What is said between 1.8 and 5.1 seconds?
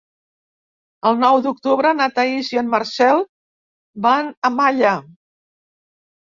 na Thaís i en Marcel van a Malla.